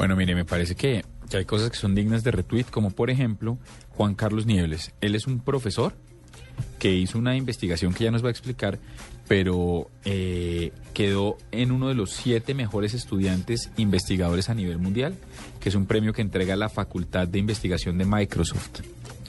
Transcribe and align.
Bueno, 0.00 0.16
mire, 0.16 0.34
me 0.34 0.46
parece 0.46 0.76
que, 0.76 1.04
que 1.28 1.36
hay 1.36 1.44
cosas 1.44 1.68
que 1.68 1.76
son 1.76 1.94
dignas 1.94 2.24
de 2.24 2.30
retweet, 2.30 2.64
como 2.70 2.90
por 2.90 3.10
ejemplo 3.10 3.58
Juan 3.90 4.14
Carlos 4.14 4.46
Niebles. 4.46 4.94
Él 5.02 5.14
es 5.14 5.26
un 5.26 5.40
profesor 5.40 5.92
que 6.78 6.94
hizo 6.94 7.18
una 7.18 7.36
investigación 7.36 7.92
que 7.92 8.04
ya 8.04 8.10
nos 8.10 8.24
va 8.24 8.28
a 8.28 8.30
explicar, 8.30 8.78
pero 9.28 9.90
eh, 10.06 10.72
quedó 10.94 11.36
en 11.52 11.70
uno 11.70 11.88
de 11.88 11.94
los 11.96 12.12
siete 12.12 12.54
mejores 12.54 12.94
estudiantes 12.94 13.72
investigadores 13.76 14.48
a 14.48 14.54
nivel 14.54 14.78
mundial, 14.78 15.16
que 15.60 15.68
es 15.68 15.74
un 15.74 15.84
premio 15.84 16.14
que 16.14 16.22
entrega 16.22 16.56
la 16.56 16.70
Facultad 16.70 17.28
de 17.28 17.38
Investigación 17.38 17.98
de 17.98 18.06
Microsoft. 18.06 18.80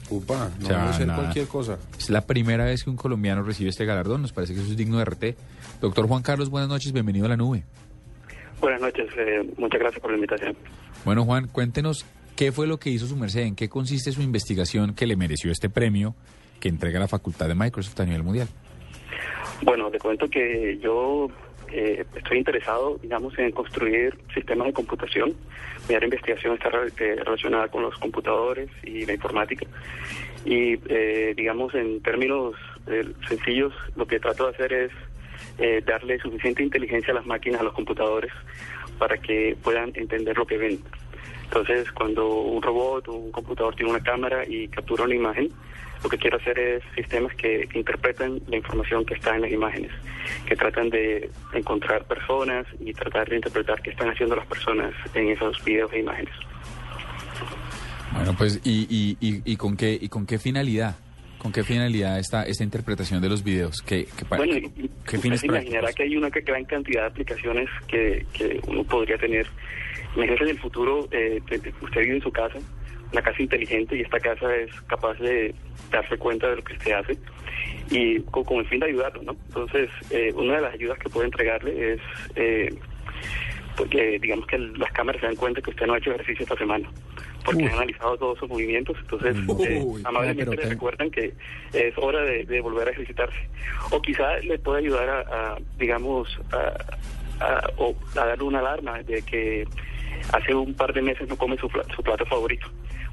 Upa, 0.09 0.51
no 0.57 0.63
O 0.63 0.69
sea, 0.69 0.83
debe 0.83 0.93
ser 0.93 1.07
nada. 1.07 1.21
cualquier 1.21 1.47
cosa. 1.47 1.79
Es 1.99 2.09
la 2.09 2.21
primera 2.21 2.63
vez 2.63 2.85
que 2.85 2.89
un 2.89 2.95
colombiano 2.95 3.43
recibe 3.43 3.69
este 3.69 3.83
galardón, 3.83 4.21
nos 4.21 4.31
parece 4.31 4.53
que 4.53 4.61
eso 4.61 4.71
es 4.71 4.77
digno 4.77 4.99
de 4.99 5.03
RT. 5.03 5.25
Doctor 5.81 6.07
Juan 6.07 6.23
Carlos, 6.23 6.49
buenas 6.49 6.69
noches, 6.69 6.93
bienvenido 6.93 7.25
a 7.25 7.29
la 7.29 7.35
nube. 7.35 7.65
Buenas 8.61 8.79
noches, 8.79 9.09
eh, 9.17 9.43
muchas 9.57 9.79
gracias 9.79 9.99
por 10.01 10.11
la 10.11 10.17
invitación. 10.17 10.55
Bueno, 11.03 11.25
Juan, 11.25 11.47
cuéntenos 11.47 12.05
qué 12.35 12.51
fue 12.51 12.67
lo 12.67 12.77
que 12.77 12.91
hizo 12.91 13.07
su 13.07 13.17
merced, 13.17 13.41
en 13.41 13.55
qué 13.55 13.67
consiste 13.67 14.11
su 14.11 14.21
investigación 14.21 14.93
que 14.93 15.07
le 15.07 15.15
mereció 15.15 15.51
este 15.51 15.67
premio 15.67 16.15
que 16.59 16.69
entrega 16.69 16.99
la 16.99 17.07
Facultad 17.07 17.47
de 17.47 17.55
Microsoft 17.55 17.99
a 17.99 18.05
nivel 18.05 18.21
mundial. 18.21 18.47
Bueno, 19.63 19.89
te 19.89 19.97
cuento 19.97 20.29
que 20.29 20.77
yo 20.79 21.27
eh, 21.71 22.05
estoy 22.15 22.37
interesado, 22.37 22.99
digamos, 23.01 23.37
en 23.39 23.51
construir 23.51 24.15
sistemas 24.33 24.67
de 24.67 24.73
computación. 24.73 25.33
Mi 25.89 25.95
área 25.95 26.01
de 26.01 26.15
investigación 26.15 26.53
está 26.53 26.69
eh, 26.69 27.15
relacionada 27.15 27.67
con 27.69 27.81
los 27.81 27.97
computadores 27.97 28.69
y 28.83 29.05
la 29.05 29.13
informática. 29.13 29.65
Y, 30.45 30.79
eh, 30.87 31.33
digamos, 31.35 31.73
en 31.75 32.01
términos 32.01 32.55
eh, 32.87 33.11
sencillos, 33.27 33.73
lo 33.95 34.05
que 34.05 34.19
trato 34.19 34.45
de 34.45 34.51
hacer 34.51 34.73
es 34.73 34.91
eh, 35.57 35.81
darle 35.85 36.19
suficiente 36.19 36.63
inteligencia 36.63 37.11
a 37.11 37.15
las 37.15 37.25
máquinas, 37.25 37.61
a 37.61 37.63
los 37.63 37.73
computadores, 37.73 38.31
para 38.97 39.17
que 39.17 39.57
puedan 39.63 39.91
entender 39.95 40.37
lo 40.37 40.45
que 40.45 40.57
ven. 40.57 40.79
Entonces, 41.43 41.91
cuando 41.91 42.27
un 42.29 42.61
robot 42.61 43.07
o 43.09 43.13
un 43.13 43.31
computador 43.31 43.75
tiene 43.75 43.91
una 43.91 44.01
cámara 44.01 44.45
y 44.47 44.67
captura 44.69 45.03
una 45.03 45.15
imagen, 45.15 45.49
lo 46.03 46.09
que 46.09 46.17
quiero 46.17 46.37
hacer 46.37 46.57
es 46.57 46.83
sistemas 46.95 47.35
que 47.35 47.67
interpretan 47.73 48.41
la 48.47 48.57
información 48.57 49.05
que 49.05 49.13
está 49.13 49.35
en 49.35 49.41
las 49.41 49.51
imágenes, 49.51 49.91
que 50.47 50.55
tratan 50.55 50.89
de 50.89 51.29
encontrar 51.53 52.05
personas 52.05 52.65
y 52.79 52.93
tratar 52.93 53.29
de 53.29 53.35
interpretar 53.35 53.81
qué 53.81 53.91
están 53.91 54.09
haciendo 54.09 54.35
las 54.35 54.47
personas 54.47 54.93
en 55.13 55.29
esos 55.29 55.63
videos 55.63 55.91
e 55.93 55.99
imágenes. 55.99 56.33
Bueno, 58.13 58.33
pues, 58.37 58.59
¿y, 58.63 58.87
y, 58.89 59.17
y, 59.19 59.41
y 59.45 59.57
con, 59.57 59.77
qué, 59.77 59.97
y 59.99 60.09
con 60.09 60.25
qué 60.25 60.39
finalidad? 60.39 60.95
¿Con 61.41 61.51
qué 61.51 61.63
finalidad 61.63 62.19
esta, 62.19 62.43
esta 62.43 62.63
interpretación 62.63 63.19
de 63.21 63.27
los 63.29 63.43
videos? 63.43 63.81
¿Qué, 63.81 64.05
qué, 64.17 64.25
Bueno, 64.29 64.53
qué- 65.07 65.17
fines 65.17 65.39
se 65.39 65.47
imaginará 65.47 65.91
que 65.91 66.03
hay 66.03 66.15
una 66.15 66.29
gran 66.29 66.63
cantidad 66.65 67.01
de 67.01 67.07
aplicaciones 67.07 67.67
que, 67.87 68.25
que 68.31 68.59
uno 68.67 68.83
podría 68.83 69.17
tener. 69.17 69.47
Imagínese 70.15 70.43
en 70.43 70.49
el 70.51 70.59
futuro, 70.59 71.07
eh, 71.11 71.41
te- 71.49 71.57
te- 71.57 71.73
usted 71.81 72.01
vive 72.01 72.17
en 72.17 72.21
su 72.21 72.31
casa, 72.31 72.59
una 73.11 73.21
casa 73.23 73.41
inteligente, 73.41 73.95
y 73.97 74.01
esta 74.01 74.19
casa 74.19 74.55
es 74.55 74.69
capaz 74.81 75.17
de 75.19 75.55
darse 75.91 76.15
cuenta 76.17 76.47
de 76.49 76.57
lo 76.57 76.63
que 76.63 76.73
usted 76.73 76.91
hace 76.91 77.17
y 77.89 78.19
con, 78.21 78.43
con 78.43 78.57
el 78.59 78.67
fin 78.67 78.79
de 78.79 78.85
ayudarlo, 78.87 79.23
¿no? 79.23 79.35
Entonces, 79.47 79.89
eh, 80.11 80.31
una 80.35 80.57
de 80.57 80.61
las 80.61 80.73
ayudas 80.75 80.99
que 80.99 81.09
puede 81.09 81.25
entregarle 81.25 81.93
es, 81.93 81.99
eh, 82.35 82.69
porque 83.75 84.19
digamos 84.21 84.45
que 84.45 84.57
las 84.59 84.91
cámaras 84.91 85.19
se 85.21 85.27
dan 85.27 85.35
cuenta 85.35 85.61
que 85.61 85.71
usted 85.71 85.87
no 85.87 85.93
ha 85.93 85.97
hecho 85.97 86.11
ejercicio 86.11 86.43
esta 86.43 86.57
semana, 86.57 86.87
porque 87.43 87.65
han 87.65 87.73
analizado 87.73 88.17
todos 88.17 88.37
sus 88.39 88.49
movimientos, 88.49 88.95
entonces 89.01 89.35
eh, 89.69 89.79
amablemente 90.05 90.45
pero 90.45 90.61
le 90.61 90.67
te- 90.67 90.69
recuerdan 90.73 91.11
que 91.11 91.33
es 91.73 91.97
hora 91.97 92.21
de, 92.21 92.45
de 92.45 92.61
volver 92.61 92.87
a 92.87 92.91
ejercitarse. 92.91 93.37
O 93.91 94.01
quizá 94.01 94.37
le 94.39 94.57
puede 94.59 94.79
ayudar 94.79 95.09
a, 95.09 95.19
a, 95.53 95.57
digamos, 95.77 96.27
a, 96.51 97.43
a- 97.45 97.69
o 97.77 97.95
a 98.15 98.25
darle 98.25 98.43
una 98.43 98.59
alarma 98.59 99.01
de 99.03 99.21
que 99.23 99.67
hace 100.33 100.53
un 100.53 100.73
par 100.73 100.93
de 100.93 101.01
meses 101.01 101.27
no 101.27 101.35
come 101.37 101.57
su, 101.57 101.67
pla- 101.67 101.85
su 101.95 102.03
plato 102.03 102.25
favorito, 102.25 102.67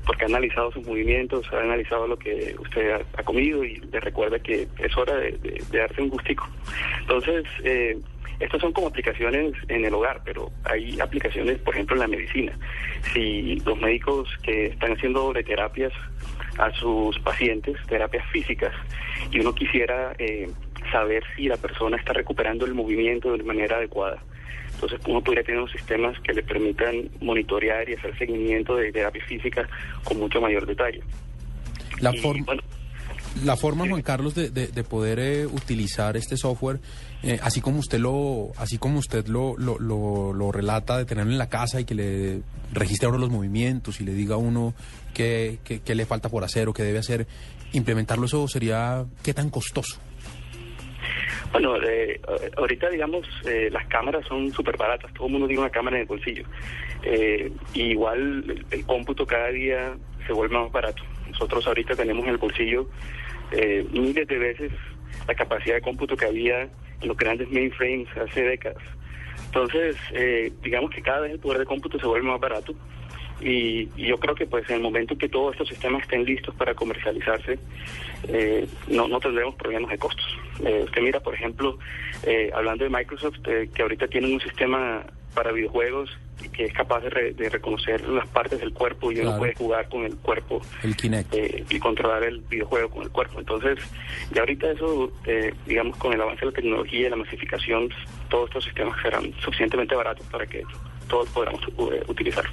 porque 0.05 0.25
ha 0.25 0.27
analizado 0.27 0.71
sus 0.73 0.87
movimientos, 0.87 1.47
ha 1.53 1.61
analizado 1.61 2.07
lo 2.07 2.19
que 2.19 2.55
usted 2.59 2.91
ha, 2.93 3.01
ha 3.19 3.23
comido 3.23 3.65
y 3.65 3.77
le 3.77 4.01
recuerda 4.01 4.39
que 4.39 4.69
es 4.79 4.97
hora 4.97 5.17
de, 5.17 5.33
de- 5.39 5.63
de 5.71 5.79
darse 5.79 6.03
un 6.03 6.11
gustico. 6.11 6.47
Entonces, 7.01 7.45
eh, 7.65 7.99
estas 8.41 8.61
son 8.61 8.73
como 8.73 8.89
aplicaciones 8.89 9.53
en 9.69 9.85
el 9.85 9.95
hogar, 9.95 10.21
pero 10.25 10.51
hay 10.65 10.99
aplicaciones, 11.01 11.59
por 11.59 11.75
ejemplo, 11.75 11.97
en 11.97 12.01
la 12.01 12.09
medicina. 12.09 12.59
Si 13.13 13.57
los 13.65 13.79
médicos 13.81 14.29
que 14.43 14.67
están 14.67 14.93
haciendo 14.93 15.21
doble 15.21 15.43
terapias 15.43 15.93
a 16.59 16.71
sus 16.73 17.19
pacientes, 17.21 17.77
terapias 17.89 18.25
físicas, 18.31 18.73
y 19.31 19.41
uno 19.41 19.55
quisiera 19.55 20.13
eh, 20.19 20.49
saber 20.93 21.25
si 21.37 21.49
la 21.49 21.57
persona 21.57 21.97
está 21.97 22.13
recuperando 22.13 22.65
el 22.65 22.75
movimiento 22.75 23.37
de 23.37 23.43
manera 23.43 23.77
adecuada. 23.77 24.23
Entonces 24.75 25.01
uno 25.09 25.21
podría 25.21 25.43
tener 25.43 25.61
unos 25.61 25.73
sistemas 25.73 26.19
que 26.21 26.33
le 26.33 26.43
permitan 26.43 27.11
monitorear 27.21 27.89
y 27.89 27.95
hacer 27.95 28.17
seguimiento 28.17 28.77
de 28.77 28.93
terapia 28.93 29.25
física 29.25 29.69
con 30.05 30.19
mucho 30.19 30.41
mayor 30.41 30.67
detalle. 30.67 31.03
La, 32.01 32.15
Y, 32.15 32.21
bueno, 32.43 32.63
la 33.45 33.57
forma, 33.57 33.87
Juan 33.89 34.03
Carlos, 34.03 34.35
de, 34.35 34.51
de- 34.51 34.69
de 34.69 34.85
poder 34.85 35.19
eh, 35.19 35.47
utilizar 35.47 36.17
este 36.17 36.37
software, 36.37 36.81
eh, 37.23 37.39
así 37.43 37.61
como 37.61 37.79
usted 37.79 37.99
lo, 37.99 38.51
así 38.57 38.79
como 38.79 38.99
usted 38.99 39.27
lo, 39.27 39.57
lo, 39.59 39.79
lo- 39.79 40.33
lo 40.33 40.53
relata, 40.53 40.99
de 40.99 41.05
tenerlo 41.05 41.33
en 41.33 41.39
la 41.39 41.49
casa 41.49 41.81
y 41.81 41.85
que 41.85 41.95
le 41.95 42.43
registre 42.73 43.07
a 43.07 43.11
uno 43.11 43.19
los 43.19 43.31
movimientos 43.31 44.01
y 44.01 44.05
le 44.05 44.13
diga 44.13 44.35
a 44.35 44.39
uno 44.39 44.75
qué, 45.15 45.59
qué- 45.65 45.95
le 45.95 46.07
falta 46.07 46.29
por 46.29 46.45
hacer 46.45 46.69
o 46.69 46.73
qué 46.73 46.83
debe 46.83 46.99
hacer, 46.99 47.27
implementarlo 47.73 48.27
eso 48.27 48.47
sería 48.49 49.05
qué 49.23 49.35
tan 49.35 49.51
costoso. 49.51 49.99
Bueno, 51.53 51.77
eh, 51.83 52.21
ahorita 52.57 52.91
digamos 52.91 53.27
eh, 53.47 53.69
las 53.73 53.87
cámaras 53.89 54.27
son 54.29 54.53
súper 54.53 54.77
baratas, 54.77 55.13
todo 55.15 55.27
el 55.27 55.33
mundo 55.33 55.47
tiene 55.47 55.63
una 55.63 55.71
cámara 55.71 55.97
en 55.97 56.03
el 56.03 56.09
bolsillo. 56.09 56.45
Eh, 57.03 57.51
igual 57.75 58.65
el 58.71 58.85
cómputo 58.85 59.25
cada 59.27 59.49
día 59.49 59.97
se 60.27 60.33
vuelve 60.33 60.59
más 60.59 60.71
barato. 60.71 61.03
Nosotros 61.31 61.67
ahorita 61.67 61.95
tenemos 61.95 62.25
en 62.25 62.31
el 62.33 62.37
bolsillo 62.39 62.89
eh, 63.53 63.87
miles 63.91 64.27
de 64.27 64.39
veces 64.39 64.73
la 65.27 65.35
capacidad 65.35 65.77
de 65.77 65.83
cómputo 65.83 66.17
que 66.17 66.27
había 66.27 66.63
en 66.63 67.09
los 67.09 67.17
grandes 67.17 67.51
mainframes 67.51 68.09
hace 68.17 68.43
décadas. 68.43 68.83
Entonces, 69.47 69.97
eh, 70.13 70.53
digamos 70.63 70.91
que 70.91 71.03
cada 71.03 71.21
vez 71.21 71.33
el 71.33 71.39
poder 71.39 71.61
de 71.61 71.65
cómputo 71.65 71.99
se 71.99 72.07
vuelve 72.07 72.29
más 72.29 72.41
barato 72.41 72.75
y, 73.41 73.89
y 73.97 74.09
yo 74.09 74.19
creo 74.19 74.35
que 74.35 74.47
pues 74.47 74.69
en 74.69 74.77
el 74.77 74.83
momento 74.83 75.17
que 75.17 75.29
todos 75.29 75.53
estos 75.53 75.69
sistemas 75.69 76.03
estén 76.03 76.25
listos 76.25 76.55
para 76.57 76.75
comercializarse, 76.75 77.59
eh, 78.29 78.67
no, 78.89 79.07
no 79.07 79.21
tendremos 79.21 79.55
problemas 79.55 79.91
de 79.91 79.99
costos. 79.99 80.27
Eh, 80.65 80.83
usted 80.85 81.03
mira, 81.03 81.21
por 81.21 81.35
ejemplo, 81.35 81.79
eh, 82.25 82.51
hablando 82.53 82.85
de 82.85 82.91
Microsoft, 82.91 83.39
eh, 83.47 83.71
que 83.73 83.83
ahorita 83.83 84.09
tienen 84.09 84.35
un 84.35 84.41
sistema 84.41 85.05
para 85.39 85.53
videojuegos 85.53 86.11
que 86.53 86.65
es 86.65 86.73
capaz 86.73 86.99
de, 87.01 87.11
re- 87.11 87.33
de 87.33 87.49
reconocer 87.49 88.01
las 88.09 88.27
partes 88.29 88.59
del 88.59 88.73
cuerpo 88.73 89.13
y 89.13 89.17
uno 89.21 89.23
Claro. 89.27 89.39
puede 89.39 89.55
jugar 89.55 89.89
con 89.89 90.03
el 90.05 90.17
cuerpo 90.17 90.61
El 90.83 90.97
Kinect. 90.97 91.33
eh, 91.33 91.65
y 91.71 91.79
controlar 91.79 92.25
el 92.25 92.41
videojuego 92.41 92.89
con 92.91 93.03
el 93.05 93.11
cuerpo. 93.11 93.39
Entonces, 93.39 93.79
ya 94.33 94.41
ahorita 94.41 94.73
eso, 94.73 95.13
eh, 95.27 95.55
digamos, 95.67 95.97
con 95.99 96.13
el 96.13 96.21
avance 96.21 96.41
de 96.41 96.47
la 96.47 96.53
tecnología 96.53 97.07
y 97.07 97.11
la 97.11 97.17
masificación, 97.17 97.89
todos 98.29 98.49
estos 98.49 98.65
sistemas 98.65 99.01
serán 99.01 99.33
suficientemente 99.41 99.95
baratos 99.95 100.27
para 100.27 100.45
que 100.47 100.65
todos 101.09 101.29
podamos 101.31 101.61
eh, 101.93 102.03
utilizarlo. 102.09 102.51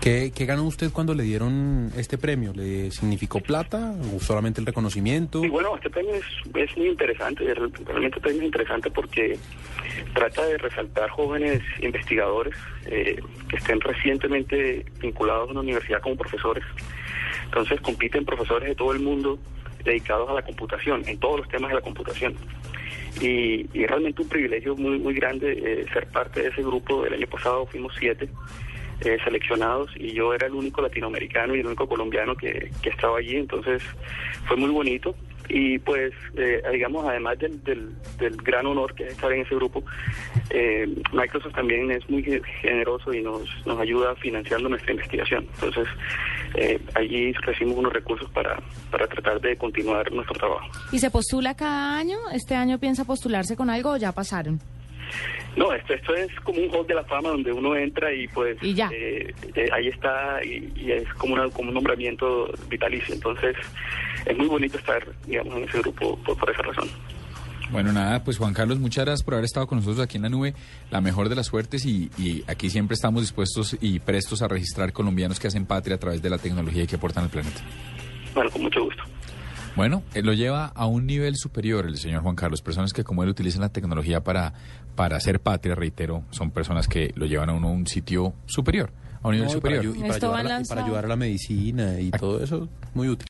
¿Qué, 0.00 0.32
¿Qué 0.34 0.46
ganó 0.46 0.64
usted 0.64 0.92
cuando 0.92 1.12
le 1.12 1.24
dieron 1.24 1.90
este 1.96 2.18
premio? 2.18 2.52
¿Le 2.54 2.90
significó 2.92 3.40
plata 3.40 3.94
o 4.14 4.20
solamente 4.20 4.60
el 4.60 4.66
reconocimiento? 4.66 5.44
Y 5.44 5.48
bueno, 5.48 5.74
este 5.74 5.90
premio 5.90 6.14
es, 6.14 6.76
muy 6.76 6.88
interesante, 6.88 7.42
re- 7.52 7.68
realmente 7.84 8.20
premio 8.20 8.40
es 8.40 8.46
interesante 8.46 8.90
porque 8.90 9.36
trata 10.14 10.46
de 10.46 10.56
resaltar 10.58 11.10
jóvenes 11.10 11.62
investigadores 11.82 12.54
eh, 12.86 13.20
que 13.48 13.56
estén 13.56 13.80
recientemente 13.80 14.86
vinculados 15.00 15.48
a 15.48 15.50
una 15.50 15.60
universidad 15.60 16.00
como 16.00 16.16
profesores. 16.16 16.64
Entonces 17.46 17.80
compiten 17.80 18.24
profesores 18.24 18.68
de 18.68 18.74
todo 18.76 18.92
el 18.92 19.00
mundo 19.00 19.38
dedicados 19.84 20.30
a 20.30 20.34
la 20.34 20.42
computación, 20.42 21.02
en 21.08 21.18
todos 21.18 21.40
los 21.40 21.48
temas 21.48 21.70
de 21.70 21.74
la 21.74 21.82
computación. 21.82 22.34
Y, 23.20 23.66
y 23.76 23.82
es 23.82 23.90
realmente 23.90 24.22
un 24.22 24.28
privilegio 24.28 24.76
muy, 24.76 24.98
muy 25.00 25.14
grande 25.14 25.52
eh, 25.52 25.86
ser 25.92 26.06
parte 26.08 26.42
de 26.42 26.48
ese 26.50 26.62
grupo. 26.62 27.04
El 27.04 27.14
año 27.14 27.26
pasado 27.26 27.66
fuimos 27.66 27.92
siete 27.98 28.28
eh, 29.04 29.18
seleccionados 29.24 29.90
y 29.96 30.12
yo 30.12 30.34
era 30.34 30.46
el 30.46 30.54
único 30.54 30.82
latinoamericano 30.82 31.54
y 31.54 31.60
el 31.60 31.66
único 31.66 31.86
colombiano 31.88 32.34
que, 32.34 32.70
que 32.82 32.90
estaba 32.90 33.18
allí, 33.18 33.36
entonces 33.36 33.82
fue 34.46 34.56
muy 34.56 34.70
bonito 34.70 35.14
y 35.50 35.78
pues 35.78 36.12
eh, 36.36 36.60
digamos 36.72 37.06
además 37.06 37.38
del, 37.38 37.62
del, 37.64 37.88
del 38.18 38.36
gran 38.36 38.66
honor 38.66 38.94
que 38.94 39.04
es 39.04 39.12
estar 39.12 39.32
en 39.32 39.40
ese 39.42 39.54
grupo, 39.54 39.82
eh, 40.50 40.86
Microsoft 41.12 41.54
también 41.54 41.90
es 41.90 42.08
muy 42.10 42.22
ge- 42.22 42.42
generoso 42.60 43.14
y 43.14 43.22
nos, 43.22 43.42
nos 43.64 43.78
ayuda 43.80 44.14
financiando 44.16 44.68
nuestra 44.68 44.92
investigación, 44.92 45.46
entonces 45.54 45.86
eh, 46.54 46.78
allí 46.94 47.32
recibimos 47.32 47.78
unos 47.78 47.92
recursos 47.92 48.28
para, 48.30 48.60
para 48.90 49.06
tratar 49.06 49.40
de 49.40 49.56
continuar 49.56 50.12
nuestro 50.12 50.34
trabajo. 50.38 50.68
¿Y 50.92 50.98
se 50.98 51.10
postula 51.10 51.54
cada 51.54 51.96
año? 51.96 52.16
¿Este 52.32 52.54
año 52.54 52.78
piensa 52.78 53.04
postularse 53.06 53.56
con 53.56 53.70
algo 53.70 53.92
o 53.92 53.96
ya 53.96 54.12
pasaron? 54.12 54.60
No, 55.56 55.72
esto, 55.72 55.94
esto 55.94 56.14
es 56.14 56.28
como 56.44 56.60
un 56.60 56.70
hall 56.72 56.86
de 56.86 56.94
la 56.94 57.04
fama 57.04 57.30
donde 57.30 57.52
uno 57.52 57.74
entra 57.74 58.12
y 58.12 58.28
pues 58.28 58.56
Y 58.62 58.74
ya. 58.74 58.90
eh, 58.92 59.34
eh, 59.54 59.68
ahí 59.72 59.88
está 59.88 60.38
y, 60.44 60.72
y 60.76 60.92
es 60.92 61.08
como, 61.14 61.34
una, 61.34 61.48
como 61.50 61.68
un 61.70 61.74
nombramiento 61.74 62.48
vitalicio. 62.68 63.14
Entonces 63.14 63.56
es 64.24 64.36
muy 64.36 64.46
bonito 64.46 64.78
estar, 64.78 65.04
digamos, 65.26 65.56
en 65.56 65.64
ese 65.64 65.78
grupo 65.80 66.16
por, 66.24 66.36
por 66.38 66.50
esa 66.50 66.62
razón. 66.62 66.88
Bueno, 67.70 67.92
nada, 67.92 68.24
pues 68.24 68.38
Juan 68.38 68.54
Carlos, 68.54 68.78
muchas 68.78 69.04
gracias 69.04 69.22
por 69.24 69.34
haber 69.34 69.44
estado 69.44 69.66
con 69.66 69.78
nosotros 69.78 70.00
aquí 70.02 70.16
en 70.16 70.22
la 70.22 70.28
nube. 70.30 70.54
La 70.90 71.00
mejor 71.02 71.28
de 71.28 71.34
las 71.34 71.46
suertes 71.48 71.84
y, 71.84 72.10
y 72.16 72.42
aquí 72.46 72.70
siempre 72.70 72.94
estamos 72.94 73.20
dispuestos 73.22 73.76
y 73.80 73.98
prestos 73.98 74.40
a 74.40 74.48
registrar 74.48 74.92
colombianos 74.92 75.38
que 75.38 75.48
hacen 75.48 75.66
patria 75.66 75.96
a 75.96 75.98
través 75.98 76.22
de 76.22 76.30
la 76.30 76.38
tecnología 76.38 76.84
y 76.84 76.86
que 76.86 76.96
aportan 76.96 77.24
al 77.24 77.30
planeta. 77.30 77.60
Bueno, 78.34 78.48
con 78.50 78.62
mucho 78.62 78.84
gusto. 78.84 79.02
Bueno, 79.78 80.02
él 80.14 80.26
lo 80.26 80.32
lleva 80.34 80.66
a 80.66 80.86
un 80.86 81.06
nivel 81.06 81.36
superior 81.36 81.86
el 81.86 81.96
señor 81.96 82.22
Juan 82.22 82.34
Carlos. 82.36 82.60
Personas 82.62 82.92
que 82.92 83.04
como 83.04 83.22
él 83.22 83.28
utilizan 83.30 83.62
la 83.62 83.68
tecnología 83.70 84.22
para, 84.22 84.52
para 84.94 85.16
hacer 85.16 85.40
patria, 85.40 85.74
reitero, 85.74 86.24
son 86.30 86.50
personas 86.50 86.86
que 86.88 87.12
lo 87.16 87.24
llevan 87.26 87.48
a 87.48 87.54
uno 87.54 87.68
a 87.68 87.70
un 87.70 87.86
sitio 87.86 88.34
superior, 88.46 88.90
a 89.22 89.28
un 89.28 89.34
nivel 89.34 89.48
No, 89.48 89.56
y 89.56 89.60
para 89.60 89.74
superior. 89.76 89.96
y 89.96 90.00
para 90.00 90.12
Esto 90.14 90.30
va 90.30 90.38
ayudar 90.38 90.40
a 90.40 90.42
la- 90.42 90.48
y 90.48 90.58
lanzado. 90.58 90.76
para 90.76 90.86
ayudar 90.86 91.04
a 91.04 91.08
la 91.08 91.16
medicina 91.16 92.00
y 92.00 92.10
todo 92.10 92.42
eso, 92.42 92.68
muy 92.94 93.08
útil. 93.08 93.26